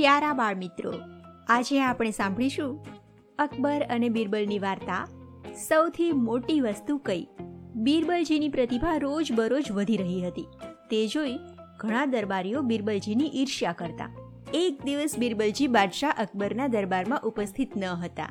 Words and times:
પ્યારા 0.00 0.32
બાળ 0.32 0.56
મિત્રો 0.56 0.94
આજે 1.48 1.80
આપણે 1.82 2.10
સાંભળીશું 2.10 2.86
અકબર 3.38 3.82
અને 3.90 4.08
બિરબલની 4.08 4.58
વાર્તા, 4.58 5.08
સૌથી 5.68 6.12
મોટી 6.12 6.60
વસ્તુ 6.60 6.98
કઈ? 6.98 7.26
બિરબલજીની 7.74 8.48
પ્રતિભા 8.48 8.96
રોજ 8.96 9.32
બરોજ 9.32 9.72
વધી 9.72 9.96
રહી 9.96 10.22
હતી. 10.26 10.46
તે 10.90 11.06
જોઈ 11.06 11.38
ઘણા 11.78 12.06
દરબારીઓ 12.06 12.60
બિરબલજીની 12.60 13.30
ઈર્ષ્યા 13.34 13.72
કરતા. 13.72 14.10
એક 14.54 14.84
દિવસ 14.84 15.18
બિરબલજી 15.18 15.66
બાદશાહ 15.66 16.14
અકબરના 16.18 16.66
દરબારમાં 16.66 17.20
ઉપસ્થિત 17.24 17.76
ન 17.76 17.84
હતા. 17.84 18.28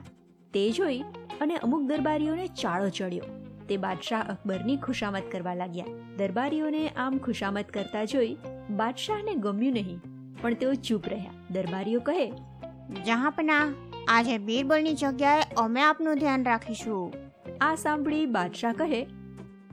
તે 0.53 0.71
જોઈ 0.71 0.99
અને 1.41 1.55
અમુક 1.55 1.81
દરબારીઓને 1.81 2.47
ચાળો 2.47 2.89
ચડ્યો. 2.89 3.23
તે 3.69 3.77
બાદશાહ 3.77 4.23
અકબરની 4.29 4.77
ખુશામત 4.77 5.23
કરવા 5.31 5.53
લાગ્યા. 5.53 5.85
દરબારીઓને 6.17 6.87
આમ 6.87 7.17
ખુશામત 7.17 7.69
કરતા 7.69 8.03
જોઈ 8.03 8.37
બાદશાહને 8.69 9.35
ગમ્યું 9.35 9.73
નહીં. 9.73 9.99
પણ 10.41 10.53
તેઓ 10.53 10.73
ચૂપ 10.73 11.07
રહ્યા. 11.07 11.31
દરબારીઓ 11.51 11.99
કહે 11.99 12.29
જહાંપના 13.05 13.61
આજે 14.07 14.37
બીરબલની 14.37 14.93
જગ્યાએ 14.93 15.43
અમે 15.57 15.81
આપનું 15.81 16.15
ધ્યાન 16.15 16.45
રાખીશું. 16.45 17.13
આ 17.61 17.75
સાંભળી 17.75 18.25
બાદશાહ 18.25 18.73
કહે 18.73 19.07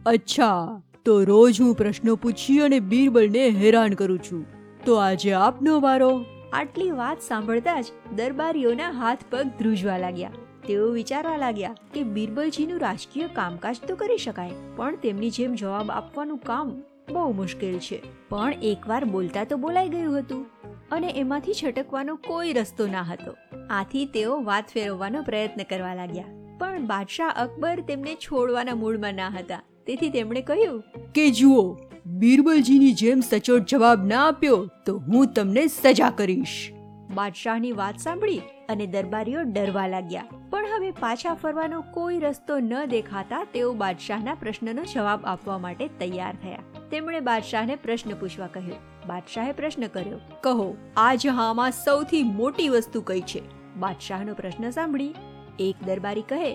અચ્છા. 0.07 0.81
તો 1.05 1.25
રોજ 1.25 1.61
હું 1.61 1.75
પ્રશ્નો 1.75 2.17
પૂછી 2.17 2.59
અને 2.59 2.81
બીરબલને 2.81 3.49
હેરાન 3.51 3.93
કરું 3.93 4.19
છું. 4.19 4.47
તો 4.85 4.95
આજે 4.95 5.33
આપનો 5.33 5.81
વારો? 5.81 6.25
આટલી 6.53 6.91
વાત 6.91 7.21
સાંભળતા 7.21 7.81
જ 7.81 7.85
દરબારીઓના 8.17 8.91
હાથ 8.91 9.19
પગ 9.31 9.47
ધ્રુજવા 9.59 9.99
લાગ્યા. 9.99 10.31
તેઓ 10.67 10.91
વિચારવા 10.91 11.37
લાગ્યા 11.37 11.75
કે 11.95 12.03
બીરબલજીનું 12.03 12.81
રાજકીય 12.81 13.27
કામકાજ 13.27 13.77
તો 13.89 13.97
કરી 13.97 14.19
શકાય 14.19 14.51
પણ 14.77 14.97
તેમની 14.97 15.31
જેમ 15.31 15.55
જવાબ 15.55 15.91
આપવાનું 15.91 16.39
કામ 16.39 16.83
બહુ 17.13 17.33
મુશ્કેલ 17.33 17.79
છે. 17.79 18.03
પણ 18.29 18.55
એકવાર 18.63 19.05
બોલતા 19.05 19.45
તો 19.45 19.57
બોલાઈ 19.57 19.89
ગયું 19.89 20.19
હતું. 20.19 20.47
અને 20.91 21.11
એમાંથી 21.11 21.53
છટકવાનો 21.65 22.17
કોઈ 22.17 22.53
રસ્તો 22.53 22.87
ના 22.87 23.03
હતો. 23.03 23.37
આથી 23.71 24.07
તેઓ 24.07 24.43
વાત 24.43 24.65
ફેરવવાનો 24.75 25.23
પ્રયત્ન 25.23 25.63
કરવા 25.63 25.95
લાગ્યા. 25.95 26.25
પણ 26.59 26.87
બાદશાહ 26.87 27.33
અકબર 27.37 27.81
તેમને 27.81 28.15
છોડવાના 28.15 28.75
મૂડમાં 28.75 29.15
ના 29.15 29.29
હતા. 29.29 29.61
તેથી 29.87 30.11
તેમણે 30.11 30.43
કહ્યું 30.43 30.85
કે 31.15 31.31
જુઓ 31.31 31.77
બિરબલજીની 32.07 32.93
જેમ 32.93 33.21
સચોટ 33.21 33.67
જવાબ 33.67 34.07
ના 34.07 34.29
આપ્યો 34.29 34.67
તો 34.87 34.99
હું 34.99 35.33
તમને 35.33 35.67
સજા 35.67 36.11
કરીશ. 36.11 36.73
બાદશાહની 37.15 37.73
વાત 37.73 37.99
સાંભળી 37.99 38.39
અને 38.69 38.87
દરબારીઓ 38.87 39.43
ડરવા 39.43 39.87
લાગ્યા. 39.87 40.25
પણ 40.51 40.67
હવે 40.67 40.91
પાછા 40.91 41.35
ફરવાનો 41.35 41.81
કોઈ 41.81 42.19
રસ્તો 42.19 42.59
ન 42.59 42.85
દેખાતા 42.85 43.45
તેઓ 43.45 43.73
બાદશાહના 43.73 44.35
પ્રશ્નનો 44.35 44.83
જવાબ 44.95 45.21
આપવા 45.25 45.59
માટે 45.59 45.89
તૈયાર 45.89 46.37
થયા. 46.43 46.59
તેમણે 46.91 47.21
બાદશાહને 47.21 47.77
પ્રશ્ન 47.77 48.11
પૂછવા 48.11 48.47
કહ્યું 48.47 48.96
બાદશાહે 49.07 49.53
પ્રશ્ન 49.53 49.87
કર્યો 49.87 50.19
કહો 50.41 50.77
આ 50.97 51.15
જહામાં 51.15 51.71
સૌથી 51.71 52.23
મોટી 52.23 52.69
વસ્તુ 52.69 53.01
કઈ 53.01 53.21
છે? 53.21 53.43
બાદશાહનો 53.75 54.35
પ્રશ્ન 54.35 54.71
સાંભળી 54.71 55.15
એક 55.59 55.85
દરબારી 55.87 56.23
કહે 56.23 56.55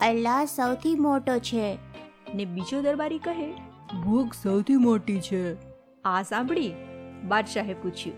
અલ્લાહ 0.00 0.44
સૌથી 0.44 0.94
મોટો 0.94 1.38
છે. 1.38 1.78
ને 2.34 2.44
બીજો 2.44 2.82
દરબારી 2.82 3.18
કહે 3.18 3.52
ભૂખ 4.04 4.34
સૌથી 4.42 4.76
મોટી 4.76 5.20
છે. 5.20 5.56
આ 6.02 6.22
સાંભળી 6.22 6.72
બાદશાહે 7.28 7.74
પૂછ્યું 7.74 8.16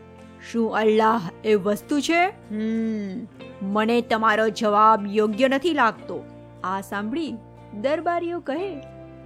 શું 0.53 0.77
અલ્લાહ 0.77 1.21
એ 1.45 1.55
વસ્તુ 1.55 2.01
છે? 2.01 2.29
હમ 2.29 3.27
મને 3.63 4.01
તમારો 4.01 4.49
જવાબ 4.49 5.07
યોગ્ય 5.07 5.49
નથી 5.49 5.75
લાગતો. 5.75 6.25
આ 6.65 6.81
સાંભળી 6.81 7.35
દરબારીઓ 7.81 8.41
કહે 8.41 8.81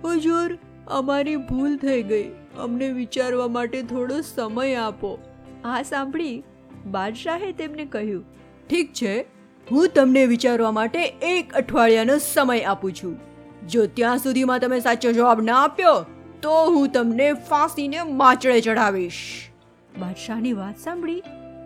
હજુર 0.05 0.58
અમારી 0.88 1.36
ભૂલ 1.36 1.77
થઈ 1.77 2.02
ગઈ. 2.02 2.30
અમને 2.58 2.88
વિચારવા 2.92 3.48
માટે 3.48 3.82
થોડો 3.82 4.20
સમય 4.20 4.74
આપો. 4.74 5.18
આ 5.64 5.82
સાંભળી. 5.82 6.42
બાદશાહે 6.86 7.52
તેમને 7.52 7.84
કહ્યું, 7.84 8.24
ઠીક 8.70 8.92
છે. 8.92 9.20
હું 9.70 9.88
તમને 9.94 10.27
વિચારવા 10.27 10.70
માટે 10.70 11.05
એક 11.22 11.52
અઠવાડિયાનો 11.52 12.18
સમય 12.18 12.62
આપું 12.62 12.92
છું. 12.92 13.18
જો 13.68 13.86
ત્યાં 13.86 14.18
સુધીમાં 14.18 14.61
તમે 14.61 14.80
સાચો 14.80 15.12
જવાબ 15.12 15.40
ના 15.40 15.62
આપ્યો, 15.62 16.05
તો 16.42 16.50
હું 16.50 16.89
તમને 16.89 17.33
ફાંસીને 17.33 18.02
માચડે 18.02 18.61
ચડાવીશ 18.61 19.50
બાદશાહની 20.00 20.52
વાત 20.52 20.78
સાંભળી, 20.78 21.23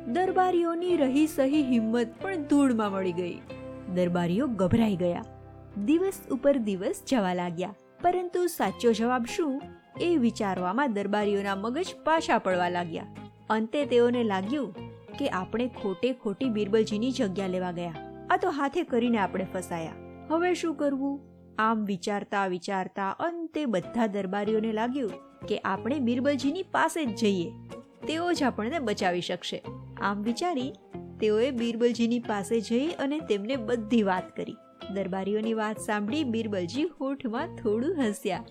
દરબારીઓની 0.07 0.97
રહી 0.97 1.27
સહી 1.27 1.63
હિંમત 1.63 2.15
પણ 2.23 2.43
ધૂળમાં 2.43 2.93
મળી 2.93 3.13
ગઈ. 3.13 3.39
દરબારીઓ 3.95 4.47
ગભરાઈ 4.47 4.97
ગયા. 4.97 5.25
દિવસ 5.85 6.15
ઉપર 6.31 6.57
દિવસ 6.57 7.03
જવા 7.09 7.35
લાગ્યા. 7.35 7.75
પરંતુ 8.03 8.47
સાચો 8.47 8.93
જવાબ 8.93 9.25
શું 9.37 9.63
એ 10.01 10.17
વિચારવામાં 10.17 10.93
દરબારીઓના 10.93 11.55
મગજ 11.55 11.95
પાછા 12.05 12.39
પડવા 12.39 12.69
લાગ્યા. 12.69 13.07
અંતે 13.51 13.85
તેઓને 13.85 14.23
લાગ્યું 14.25 14.75
કે 15.19 15.29
આપણે 15.29 15.67
ખોટે 15.69 16.13
ખોટી 16.13 16.49
બિરબલજીની 16.49 17.11
જગ્યા 17.11 17.47
લેવા 17.47 17.71
ગયા, 17.71 17.95
આ 18.31 18.37
તો 18.37 18.51
હાથે 18.51 18.83
કરીને 18.83 19.19
આપણે 19.19 19.47
ફસાયા. 19.55 19.97
હવે 20.31 20.55
શું 20.55 20.75
કરવું? 20.75 21.17
આમ 21.59 21.85
વિચારતા 21.85 22.47
વિચારતા 22.47 23.11
અંતે 23.21 23.65
બધા 23.67 24.07
દરબારીઓને 24.07 24.73
લાગ્યું 24.73 25.13
કે 25.47 25.59
આપણે 25.65 25.99
બિરબલજીની 25.99 26.63
પાસે 26.63 27.05
જ 27.05 27.15
જઈએ. 27.15 27.51
તેઓ 28.07 28.33
જ 28.33 28.43
આપણને 28.43 28.79
બચાવી 28.79 29.21
શકશે. 29.21 29.63
આમ 30.01 30.23
વિચારી 30.23 30.73
તેઓએ 31.21 31.51
બિરબલજીની 31.51 32.19
પાસે 32.19 32.61
જઈ 32.61 32.89
અને 32.99 33.21
તેમને 33.21 33.57
બધી 33.57 34.03
વાત 34.03 34.37
કરી. 34.37 34.57
દરબારીઓની 34.95 35.55
વાત 35.55 35.79
સાંભળી 35.79 36.25
બિરબલજી 36.25 36.85
હોઠમાં 36.85 37.57
થોડું 37.57 38.09
હસ્યા. 38.09 38.45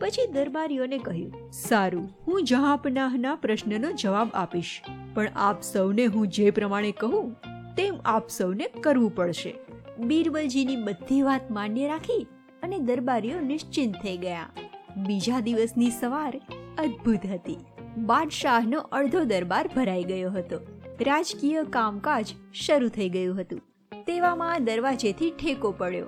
પછી 0.00 0.32
દરબારીઓને 0.32 0.98
કહ્યું, 0.98 1.52
સારું, 1.52 2.08
હું 2.26 2.44
જહાંપનાહના 2.44 3.34
પ્રશ્નનો 3.34 3.92
જવાબ 3.92 4.30
આપીશ. 4.34 4.82
પણ 5.14 5.28
આપ 5.36 5.62
સૌને 5.62 6.06
હું 6.06 6.28
જે 6.28 6.50
પ્રમાણે 6.50 6.92
કહું, 6.92 7.32
તેમ 7.76 7.94
આપ 8.04 8.28
સૌને 8.28 8.68
કરવું 8.68 9.14
પડશે. 9.14 9.54
બિરબલજીની 9.98 10.76
બધી 10.76 11.22
વાત 11.22 11.50
માન્ય 11.50 11.88
રાખી 11.88 12.26
અને 12.62 12.78
દરબારીઓ 12.78 13.40
નિશ્ચિંત 13.40 13.94
થઈ 13.94 14.16
ગયા. 14.16 14.48
બીજા 14.96 15.40
દિવસની 15.40 15.90
સવાર 15.90 16.40
અદ્ભુત 16.78 17.26
હતી. 17.26 17.56
બાદશાહનો 17.96 18.80
અડધો 18.80 19.24
દરબાર 19.24 19.70
ભરાઈ 19.76 20.04
ગયો 20.04 20.30
હતો. 20.30 20.60
રાજકીય 21.00 21.62
કામકાજ 21.62 22.34
શરૂ 22.52 22.88
થઈ 22.88 23.08
ગયું 23.08 23.40
હતું. 23.40 23.60
તેવામાં 24.06 24.64
દરવાજેથી 24.64 25.30
ઠેકો 25.30 25.72
પડ્યો. 25.72 26.06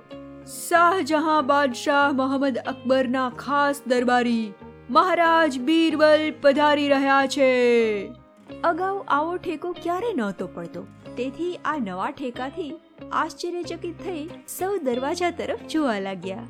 શાહજહાં 0.69 1.47
બાદશાહ 1.47 2.11
મોહમ્મદ 2.11 2.57
અકબરના 2.57 3.29
ખાસ 3.29 3.81
દરબારી 3.87 4.53
મહારાજ 4.89 5.59
બીરબલ 5.59 6.33
પધારી 6.41 6.89
રહ્યા 6.89 7.25
છે. 7.27 7.49
અગાઉ 8.63 9.03
આવો 9.07 9.37
ઠેકો 9.37 9.71
ક્યારે 9.71 10.13
નહોતો 10.13 10.47
પડતો. 10.47 10.85
તેથી 11.17 11.55
આ 11.65 11.77
નવા 11.77 12.11
ઠેકાથી 12.11 12.73
આશ્ચર્યચકિત 13.11 13.97
થઈ 14.03 14.27
સૌ 14.47 14.77
દરવાજા 14.77 15.31
તરફ 15.31 15.67
જોવા 15.67 15.99
લાગ્યા. 15.99 16.47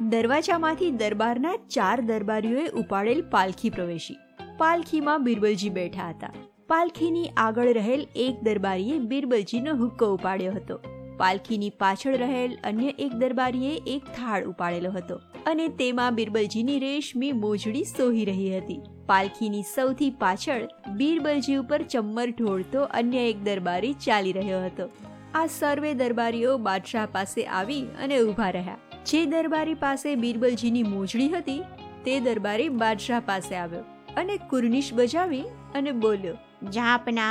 દરવાજામાંથી 0.00 0.90
દરબારના 0.90 1.56
ચાર 1.56 2.00
દરબારીઓએ 2.00 2.68
ઉપાડેલ 2.68 3.22
પાલખી 3.30 3.70
પ્રવેશી. 3.70 4.16
પાલખીમાં 4.58 5.24
બિરબલજી 5.24 5.70
બેઠા 5.70 6.08
હતા. 6.08 6.32
પાલખીની 6.70 7.28
આગળ 7.36 7.68
રહેલ 7.74 8.00
એક 8.22 8.38
દરબારીએ 8.42 8.94
બિરબલજીનો 9.10 9.72
હુક્કો 9.80 10.06
ઉપાડ્યો 10.14 10.52
હતો. 10.54 10.76
પાલખીની 11.18 11.74
પાછળ 11.82 12.16
રહેલ 12.22 12.54
અન્ય 12.64 12.94
એક 12.98 13.12
દરબારીએ 13.14 13.74
એક 13.86 14.08
થાળ 14.16 14.48
ઉપાડેલો 14.52 14.90
હતો 14.96 15.18
અને 15.46 15.66
તેમાં 15.80 16.16
બિરબલજીની 16.16 16.78
રેશમી 16.84 17.32
મોજડી 17.42 17.82
સોહી 17.90 18.24
રહી 18.30 18.48
હતી. 18.54 18.78
પાલખીની 19.06 19.68
સૌથી 19.74 20.08
પાછળ 20.22 20.64
બિરબલજી 20.96 21.58
ઉપર 21.60 21.80
ચમ્મર 21.84 22.32
ઢોળતો 22.32 22.86
અન્ય 23.00 23.22
એક 23.26 23.44
દરબારી 23.48 23.92
ચાલી 24.06 24.32
રહ્યો 24.32 24.62
હતો. 24.64 24.86
આ 25.34 25.46
સર્વે 25.58 25.92
દરબારીઓ 25.94 26.56
બાદશાહ 26.68 27.06
પાસે 27.12 27.44
આવી 27.60 27.84
અને 28.04 28.16
ઊભા 28.20 28.50
રહ્યા. 28.50 28.80
જે 29.06 29.20
દરબારી 29.26 29.78
પાસે 29.84 30.08
બિરબલજીની 30.24 30.82
મોજડી 30.82 31.28
હતી, 31.28 31.62
તે 32.04 32.18
દરબારી 32.20 32.74
બાદશાહ 32.82 33.22
પાસે 33.30 33.54
આવ્યો 33.56 33.84
અને 34.16 34.36
કુર્નિશ 34.50 34.90
બજાવી 34.94 35.44
અને 35.74 35.92
બોલ્યો 36.04 36.36
जहांपना 36.67 37.29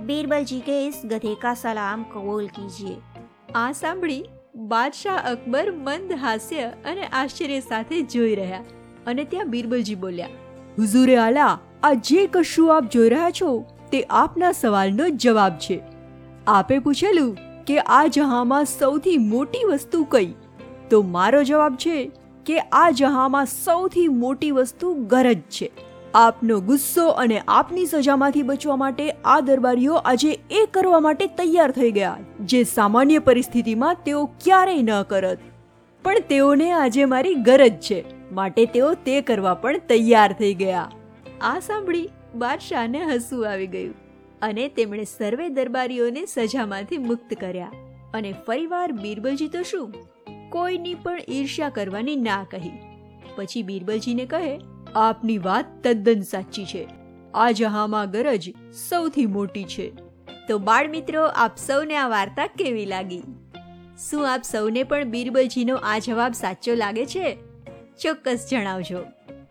बीरबल 0.00 0.44
जी 0.44 0.60
के 0.60 0.78
इस 0.84 1.00
गधे 1.06 1.34
का 1.42 1.54
सलाम 1.56 2.04
कबूल 2.12 2.46
कीजिए 2.50 2.94
આ 3.54 3.64
સાંભળી 3.72 4.20
બાદશાહ 4.68 5.18
અકબર 5.26 5.64
મંદ 5.70 6.18
હાસ્ય 6.18 6.70
અને 6.84 7.04
આશ્ચર્ય 7.12 7.60
સાથે 7.62 7.98
જોઈ 8.14 8.34
રહ્યા 8.34 8.62
અને 9.06 9.24
ત્યાં 9.26 9.50
બિરબલજી 9.50 9.98
બોલ્યા 9.98 10.32
હુઝુરે 10.78 11.18
આલા 11.18 11.52
આ 11.82 11.94
જે 12.04 12.26
કશું 12.32 12.72
આપ 12.72 12.90
જોઈ 12.90 13.10
રહ્યા 13.10 13.36
છો 13.40 13.52
તે 13.90 14.02
આપના 14.16 14.52
સવાલનો 14.54 15.10
જવાબ 15.18 15.60
છે 15.60 15.78
આપે 16.50 16.74
પૂછેલું 16.78 17.30
કે 17.66 17.78
આ 17.92 18.02
જહાંમાં 18.10 18.68
સૌથી 18.70 19.20
મોટી 19.26 19.64
વસ્તુ 19.66 20.04
કઈ 20.10 20.28
તો 20.90 21.02
મારો 21.10 21.42
જવાબ 21.44 21.78
છે 21.78 21.98
કે 22.46 22.60
આ 22.74 22.84
જહાંમાં 22.96 23.50
સૌથી 23.50 24.08
મોટી 24.18 24.52
વસ્તુ 24.52 24.94
ગરજ 25.06 25.42
છે 25.50 25.68
આપનો 26.17 26.59
ગુસ્સો 26.59 27.07
અને 27.07 27.41
આપની 27.47 27.85
સજામાંથી 27.85 28.43
બચવા 28.43 28.75
માટે 28.75 29.09
આ 29.25 29.39
દરબારીઓ 29.39 29.93
આજે 29.93 30.29
એ 30.51 30.65
કરવા 30.71 30.99
માટે 30.99 31.25
તૈયાર 31.27 31.71
થઈ 31.71 31.91
ગયા 31.91 32.17
જે 32.39 32.63
સામાન્ય 32.63 33.19
પરિસ્થિતિમાં 33.19 33.97
તેઓ 34.05 34.25
ક્યારેય 34.25 34.81
ન 34.81 35.01
કરત. 35.01 35.39
પણ 36.03 36.19
તેઓને 36.19 36.71
આજે 36.71 37.05
મારી 37.05 37.33
ગરજ 37.33 37.73
છે, 37.73 38.31
માટે 38.31 38.65
તેઓ 38.65 38.93
તે 38.93 39.21
કરવા 39.21 39.53
પણ 39.53 39.77
તૈયાર 39.77 40.33
થઈ 40.33 40.53
ગયા. 40.53 40.91
આ 41.41 41.59
સાંભળી 41.59 42.09
બાદશાહને 42.35 43.03
હસવું 43.03 43.51
આવી 43.51 43.67
ગયું 43.67 43.93
અને 44.41 44.67
તેમણે 44.67 45.03
સર્વે 45.03 45.49
દરબારીઓને 45.49 46.25
સજામાંથી 46.25 46.97
મુક્ત 46.97 47.33
કર્યા 47.33 47.71
અને 48.13 48.33
ફરીવાર 48.47 48.91
બીરબલજી 48.91 49.47
તો 49.47 49.63
શું? 49.63 49.93
કોઈની 50.49 50.93
પણ 50.93 51.19
ઈર્ષ્યા 51.29 51.69
કરવાની 51.69 52.15
ના 52.15 52.47
કહી. 52.51 52.71
પછી 53.35 53.63
બીરબલજીને 53.63 54.25
કહે 54.25 54.76
આપની 54.97 55.37
વાત 55.37 55.65
તદ્દન 55.83 56.21
સાચી 56.21 56.65
છે. 56.65 56.87
આ 57.33 57.51
જહામાં 57.51 58.11
ગરજ 58.11 58.49
સૌથી 58.89 59.25
મોટી 59.25 59.63
છે. 59.63 59.91
તો 60.47 60.57
બાળ 60.57 60.89
મિત્રો 60.89 61.25
આપ 61.25 61.57
સૌને 61.57 61.95
આ 61.95 62.07
વાર્તા 62.07 62.47
કેવી 62.47 62.85
લાગી? 62.85 63.21
શું 64.09 64.33
આપ 64.33 64.41
સૌને 64.41 64.83
પણ 64.83 65.03
બીરબલજીનો 65.03 65.75
આ 65.75 65.97
જવાબ 65.97 66.31
સાચો 66.31 66.73
લાગે 66.73 67.05
છે? 67.05 67.37
ચોક્કસ 68.01 68.47
જણાવજો. 68.51 68.99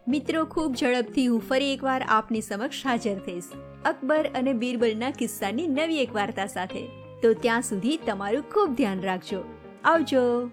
મિત્રો, 0.09 0.45
ખૂબ 0.45 0.75
ઝડપથી 0.75 1.27
હું 1.27 1.41
ફરી 1.41 1.75
એકવાર 1.75 2.03
આપની 2.09 2.41
સમક્ષ 2.41 2.87
હાજર 2.87 3.19
થઈશ. 3.19 3.45
અકબર 3.85 4.27
અને 4.35 4.53
બીરબલના 4.53 5.11
કિસ્સાની 5.11 5.67
નવી 5.67 5.97
એક 5.97 6.15
વાર્તા 6.15 6.47
સાથે. 6.47 6.87
તો 7.23 7.33
ત્યાં 7.33 7.63
સુધી 7.63 7.97
તમારું 7.97 8.43
ખૂબ 8.43 8.75
ધ્યાન 8.75 9.01
રાખજો. 9.01 9.45
આવજો. 9.85 10.51